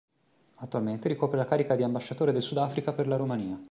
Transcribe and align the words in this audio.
Attualmente 0.55 1.07
ricopre 1.07 1.37
la 1.37 1.45
carica 1.45 1.75
di 1.75 1.83
Ambasciatore 1.83 2.31
del 2.31 2.41
Sudafrica 2.41 2.91
per 2.91 3.05
la 3.07 3.17
Romania. 3.17 3.59